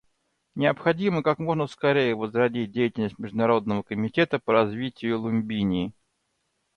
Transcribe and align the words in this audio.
Необходимо 0.55 1.21
как 1.21 1.37
можно 1.37 1.67
скорее 1.67 2.15
возродить 2.15 2.71
деятельность 2.71 3.19
Международного 3.19 3.83
комитета 3.83 4.39
по 4.39 4.51
развитию 4.51 5.19
Лумбини. 5.21 5.93